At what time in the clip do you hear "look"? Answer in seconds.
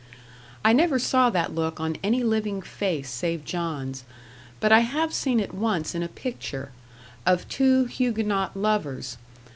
1.53-1.79